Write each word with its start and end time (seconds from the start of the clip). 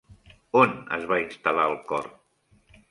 On 0.61 0.73
es 0.97 1.05
va 1.13 1.21
instal·lar 1.27 1.69
el 1.75 1.79
cor? 1.93 2.11